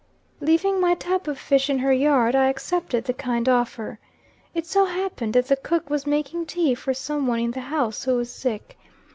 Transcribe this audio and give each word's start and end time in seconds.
"Leaving 0.39 0.81
my 0.81 0.95
tub 0.95 1.27
of 1.27 1.37
fish 1.37 1.69
in 1.69 1.77
her 1.77 1.93
yard, 1.93 2.35
I 2.35 2.49
accepted 2.49 3.03
the 3.05 3.13
kind 3.13 3.47
offer. 3.47 3.99
It 4.55 4.65
so 4.65 4.85
happened 4.85 5.35
that 5.35 5.45
the 5.47 5.55
cook 5.55 5.91
was 5.91 6.07
making 6.07 6.47
tea 6.47 6.73
for 6.73 6.91
some 6.91 7.27
one 7.27 7.37
in 7.39 7.51
the 7.51 7.59
house 7.61 8.05
who 8.05 8.15
was 8.15 8.31
sick. 8.33 8.79